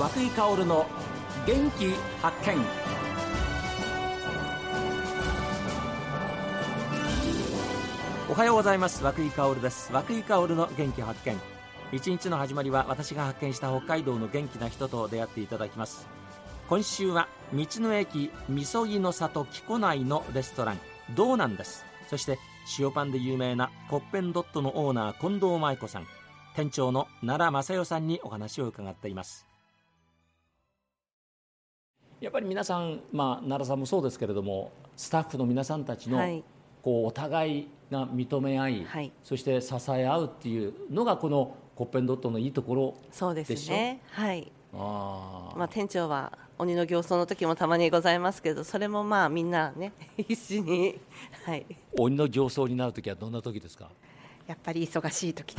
[0.00, 0.86] 和久井薫の
[1.46, 1.90] 元気
[2.22, 2.56] 発見。
[8.30, 9.04] おはようございます。
[9.04, 9.92] 和久井薫です。
[9.92, 11.38] 和久井薫の元気発見。
[11.92, 16.08] 一日の始まりは私が発見した北海道の元気な人と出会っていただきます。
[16.70, 20.78] 今週は道の駅みそぎの里木古内のレストラン。
[21.14, 21.84] どうなんです？
[22.08, 22.38] そして
[22.78, 26.06] 塩パンで有名なコッペンドットのオーナー近藤舞子さん。
[26.56, 29.49] 店長の奈良正代さんにお話を伺っています。
[32.20, 36.42] やっぱり皆さん、まあ、奈良さんもそうですけれどもスタッフの皆さんたちの、はい
[36.82, 44.00] こうお互いが認め合い、はいそして支え合うっていうのがこのコッペンドットのいいところそうでですしょね。
[44.12, 44.50] はい。
[44.72, 50.98] あー、まあ店長は鬼の形相の時もたまにございますけど、それもまあみんなね 必死に
[51.44, 51.66] はい。
[51.98, 53.90] 鬼の形相になる時はどんな時ですか？
[54.46, 55.54] やっぱり忙しい時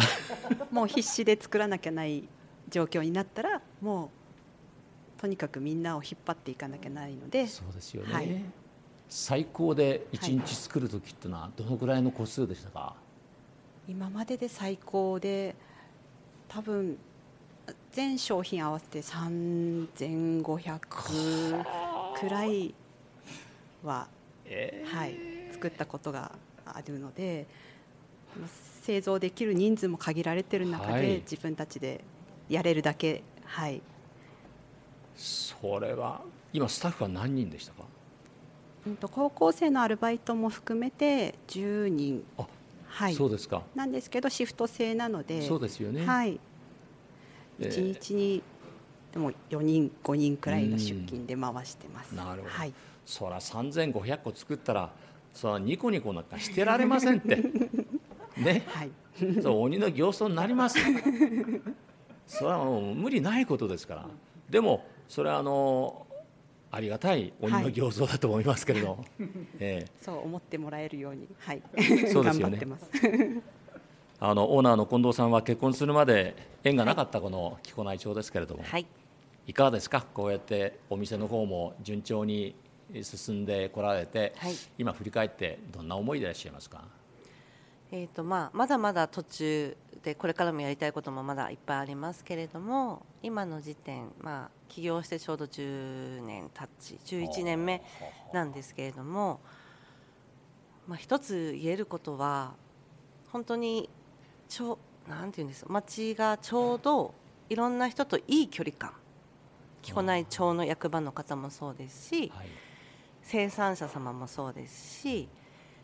[0.71, 2.27] もう必死で作らなきゃない
[2.67, 4.09] 状況になったらもう
[5.21, 8.41] とにかくみんなを引っ張っていかなきゃないのでそうですよね、はい。
[9.07, 12.95] 最高で1日作る時っていうのはどのぐらいの個数でしたか、
[13.87, 15.55] 今までで最高で
[16.47, 16.97] 多分
[17.91, 20.79] 全商品合わせて3500
[22.19, 22.73] くらい
[23.83, 24.07] は、
[24.91, 25.15] はい、
[25.51, 26.31] 作ったことが
[26.65, 27.45] あるので
[28.81, 31.07] 製造できる人数も限られてる中で、はい。
[31.19, 32.03] 自分たちで
[32.49, 33.83] やれるだけ、はい、
[35.15, 36.21] それは
[36.53, 37.83] 今スタッフは何人でしたか？
[38.87, 42.47] うんと高校生のアルバイトも含めて10人、あ、
[42.87, 43.63] はい、そうですか。
[43.75, 46.39] なんですけどシフト制なのでそうですよね、はい、
[47.59, 47.69] えー。
[47.69, 48.41] 1日に
[49.11, 52.15] でも4人5人くらいが出勤で回してます。
[52.15, 52.53] なるほど。
[52.53, 52.73] はい、
[53.05, 54.89] そら3500個作ったら
[55.33, 57.35] そらニコニコなんかしてられませんって。
[58.37, 58.63] ね。
[58.67, 58.91] はい、
[59.43, 60.79] そう鬼の形相になります。
[60.79, 60.85] よ
[62.25, 64.07] それはもう無理ないことですから。
[64.49, 66.07] でもそれはあの
[66.71, 69.03] ありがたい鬼の形相だと思いますけれど、
[69.59, 69.91] ええ。
[70.01, 71.61] そう思ってもらえるように、はい、
[72.09, 72.49] そうですよね。
[72.49, 72.85] 頑張ってます。
[74.21, 76.33] あのオーナーの近藤さんは結婚するまで
[76.63, 78.85] 縁がなかったこの木古内町ですけれども、はい。
[79.47, 80.05] いかがですか？
[80.13, 82.55] こうやってお店の方も順調に
[83.03, 84.53] 進んでこられて、はい。
[84.77, 86.85] 今振り返ってどんな思いでいらっしゃいますか？
[87.91, 97.83] えーとまあ、まだまだ途中でこれからもやりたいこともまだいっぱいありますけれども今の時点、まあ、起業してちょうど10年経ち11年目
[98.33, 99.39] なんですけれども、
[100.87, 102.53] まあ、一つ言えることは
[103.31, 103.89] 本当に
[104.49, 107.13] ちょなんていうんですか町がちょうど
[107.49, 108.93] いろんな人といい距離感
[109.81, 112.47] 木古内町の役場の方もそうですし、はい。
[113.23, 115.29] 生産者様もそうですし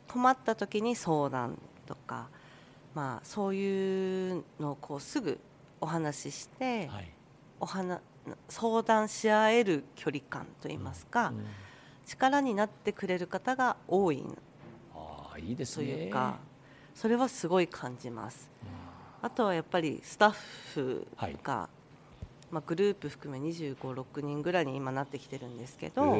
[0.07, 2.29] 困った時に相談とか、
[2.97, 5.39] まあ、そういうのをこうすぐ
[5.79, 7.11] お話しして、はい。
[7.59, 8.01] お話
[8.49, 11.45] 相談し合える距離感といいますか、うん。
[12.07, 14.25] 力になってくれる方が多い
[14.95, 16.39] ああいいですとねいうか、
[16.95, 18.49] それはすごい感じます。
[19.21, 19.29] あ。
[19.29, 20.31] とはやっぱりスタッ
[20.73, 21.07] フ
[21.43, 21.69] が、
[22.49, 26.17] まあ、グループ含め2 5 6人ぐらいに今なってきてるんですけど、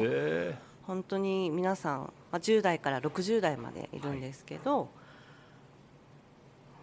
[0.86, 1.98] 本当に皆さん、
[2.30, 4.88] まあ、10代から60代までいるんですけど、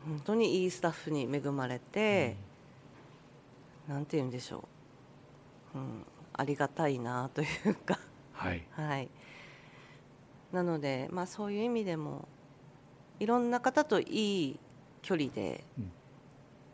[0.05, 2.35] 本当にいいスタッフに恵まれて、
[3.87, 4.67] なんて言うんでしょ
[5.73, 7.99] う、うん、ありがたいなというか、
[8.33, 8.63] はい。
[8.71, 9.09] はい、
[10.51, 12.27] なので、まあ、そういう意味でも
[13.19, 14.03] いろんな方とい
[14.43, 14.59] い
[15.01, 15.91] 距離で、うん。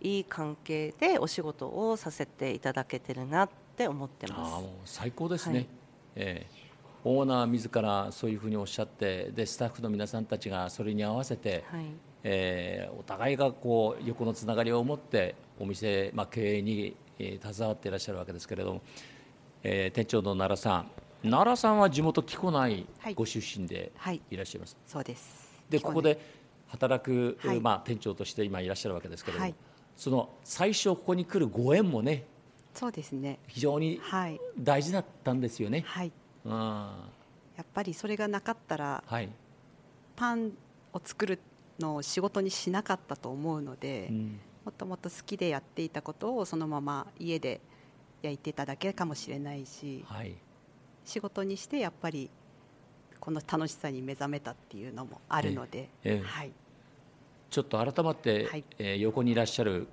[0.04, 4.56] いい関係でお仕事をさせていただけてるなって思ってあます。
[4.56, 4.70] あもう。
[4.84, 5.68] 最高ですね、はい。
[6.16, 6.62] ええ。
[7.04, 11.86] オーナー自らそういうふうにおっしゃってでスタッフの皆さんたちがそれに合わせて、はい
[12.24, 18.82] えーお互いがこう横のつながりを持ってお店、まあ、経営に、えー携わっていらっしゃるわけですけれども、
[19.64, 20.92] えー店長の奈良さん。
[21.24, 23.14] 奈良さんは地元木古内はい。
[23.14, 25.52] ご出身ではいいらっしゃいます、そうです。
[25.70, 26.20] でここで
[26.68, 27.60] 働く、はい。
[27.60, 29.56] まあ、店長として今いらっしゃるわけですけれども、はい。
[29.96, 32.26] その最初ここに来るご縁もね
[32.74, 33.40] そうですね。
[33.48, 34.40] 非常にはい。
[34.58, 35.84] 大事だったんですよね。
[35.86, 36.12] はい。
[36.46, 36.52] うん。
[36.52, 36.96] は
[37.58, 39.30] やっぱりそれがなかったらい、
[40.16, 40.54] パン
[40.94, 41.40] を作る
[41.82, 44.40] のを仕事にしなかったと思うので、うん。
[44.64, 47.60] もともと好きでやっていたことをそのまま家で
[48.22, 50.36] 焼いてただけかもしれないし、はい、
[51.04, 52.30] 仕事にしてやっぱり
[53.20, 56.14] この楽しさに目覚めたっていうのもあるので、ええ。
[56.18, 56.24] ええ。
[56.24, 56.52] はい、
[57.50, 58.64] ちょっと改まって、はい。
[58.78, 59.88] えー横にいらっしゃる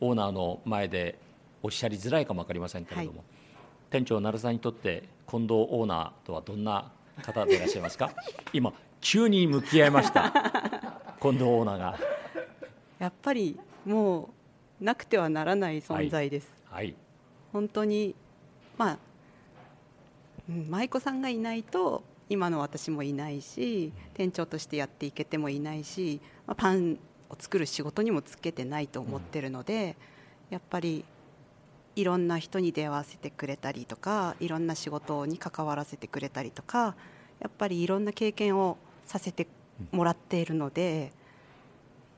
[0.00, 1.18] オーナーの前で
[1.62, 3.24] おっしゃりづらいかも分かりませんけれども、は
[3.90, 6.90] 店長奈良さんにとって近藤オーナーとはどんな
[7.22, 8.10] 方でいらっしゃいますか？
[8.52, 11.98] 今急に向き合いました近藤オーナーが。
[12.98, 14.30] やっぱりも
[14.80, 16.94] うなくてはならない存在です、はい。
[17.52, 18.14] 本当に
[18.76, 18.98] まあ、
[20.48, 26.98] うん、舞妓さんがいないと今の私もいないし店長としてやっていけてもいないし、まあ、パン
[27.30, 29.96] を作る仕事にもつけてないと思ってるので、
[30.50, 31.04] やっぱり
[31.96, 36.94] いろんな人に出会わせてくれたりとかいろんな仕事に関わらせてくれたりとか
[37.40, 39.48] やっぱりいろんな経験をさせて
[39.92, 41.12] もらっているので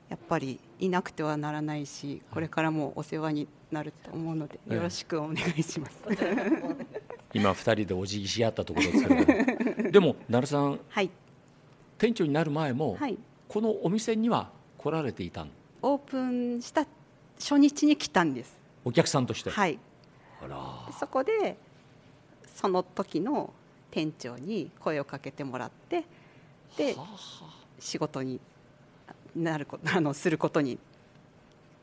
[0.09, 6.01] やっぱりいなくてはならないしこれからもお世話になると思うのでよろしくお願いします。
[7.33, 11.09] 今2人でお辞儀し合ったところですけど でも成さん、はい、
[11.97, 13.17] 店長になる前も、はい、
[13.47, 15.47] このお店には来られていた
[15.81, 16.85] オープンした
[17.39, 18.59] 初日に来たんです。
[18.83, 19.49] お客さんとして？
[19.49, 19.79] はい。
[20.99, 21.55] そこで
[22.53, 23.53] その時の
[23.91, 26.03] 店長に声をかけてもらって
[26.77, 26.95] で
[27.79, 28.39] 仕事に
[29.35, 30.77] なることあのすることに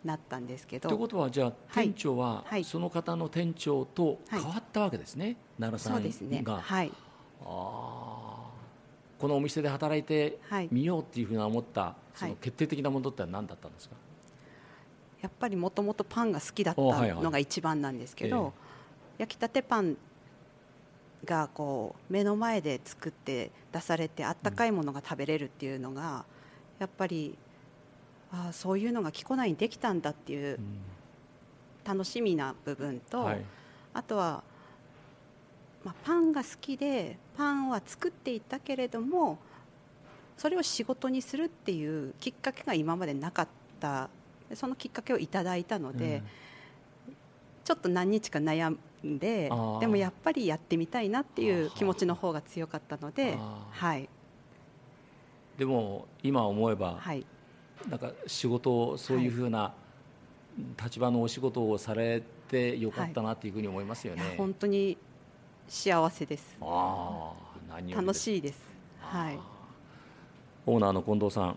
[0.04, 0.88] なったんですけど。
[0.88, 5.98] ということはじゃあ店長は、その方の店長と変わったわけですね、はい、奈良さんが。
[5.98, 6.44] そうですね。
[6.46, 6.92] はい、
[7.42, 8.50] あ
[9.18, 10.38] このお店で働いて
[10.70, 13.96] みようっていうふうな思った、その決定的なものって何だったんですか、
[15.20, 18.52] やっぱりもともとパンが好きだったのが一番なんですけど、はいはい
[19.18, 19.96] 焼きたてパン
[21.24, 26.24] がこう目の前で作って出されてあったかいものが食べれるっていうのが、
[26.78, 27.36] やっぱり
[28.32, 30.58] あそういうのが木古内にできたんだっていう
[31.84, 33.44] 楽しみな部分と、はい、
[33.94, 34.42] あとは、
[35.84, 39.38] まあ、パンが好きでパンは作っていたけれども
[40.36, 43.48] それを仕事にするっていうきっかけが今までなかっ
[43.80, 44.08] た。
[44.54, 46.22] そのきっかけをいただいたので、
[47.06, 47.14] うん、
[47.64, 48.74] ちょっと何日か悩
[49.06, 49.50] んで
[49.80, 53.36] でもやっぱりやってみたいなっていう気持ちの方が強かったので、
[53.70, 54.08] はい、
[55.56, 57.24] でも今思えば、はい、
[57.88, 59.72] なんか仕事をそういうふうな
[60.82, 64.22] 立場のお仕事をされてよかったなというふうに思いますよね。
[64.22, 64.98] はい、本当に
[65.68, 66.58] 幸せです。
[66.60, 67.32] あ
[67.68, 68.60] 何楽しいです。
[69.00, 69.38] はい。
[70.66, 71.56] オーナーの近藤さん、はい、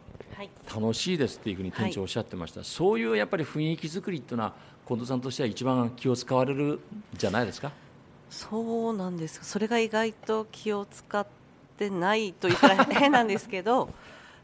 [0.74, 4.54] 楽しいですっていうふうに店長おっしゃってました、はい、そういうやっぱり雰囲気作りっていうのは
[4.88, 6.80] 近藤さんとしては一番気を使われる
[7.14, 7.72] じゃないですか？
[8.30, 11.28] そうなんですそれが意外と気を使っ
[11.78, 13.90] てないと言ったら変なんですけど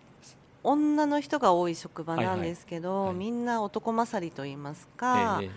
[0.64, 5.50] 女の人が多い職場なんですけど、はいはい、みんな男勝りと言いますか、えー、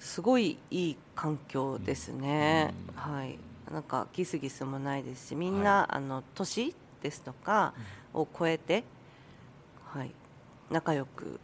[0.00, 3.38] すごいいい環境ですね、うん、はい。
[3.70, 7.72] なんかギスギスもないですしみんな、はい、あの年ですとか
[8.14, 8.84] を超えて、
[9.84, 10.10] はい、
[10.70, 11.40] 仲良く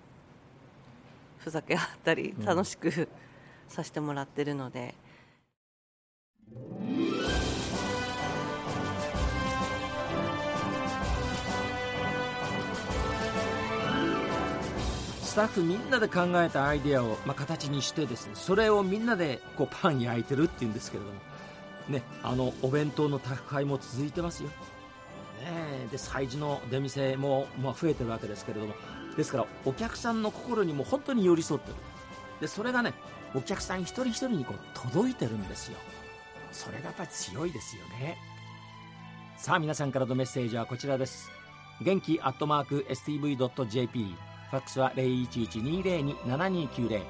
[1.38, 3.08] ふざけ合ったり楽しく、
[3.70, 4.94] させてもらってるので。
[15.22, 21.16] スタッフみんなで考えたアイデアを、まあ、形にしてですねそれをみんなでこうパン焼いてるっていうんですけれども、
[21.88, 24.50] ね、あのお弁当の宅配も続いてますよ。
[25.40, 28.74] ね、で催事の出店も、まあ、増えてるわけですけれども。
[29.16, 31.74] ですからお客さんの心にも本当に寄り添ってる。
[32.40, 32.94] でそれがね
[33.34, 35.76] お客さん一人一人にこう届いてるんですよ。
[36.52, 38.16] それがやっぱり強いですよね。
[39.36, 41.30] さあ皆さんからのメッセージはこちらです。
[41.82, 44.14] 元気アットマーク STV.jp
[44.50, 47.02] ファックスは0112027290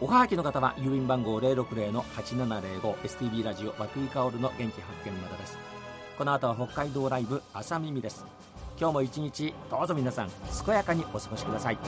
[0.00, 5.79] おはがきの方は郵便番号060-8705 STB ラジオ和久井薫の元気発見までです。
[6.20, 8.26] この後は北海道ライブ朝耳です。
[8.78, 10.30] 今日も一日どうぞ皆さん
[10.66, 11.78] 健やかにお過ごしください。